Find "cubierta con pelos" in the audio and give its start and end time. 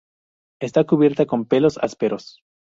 0.83-1.77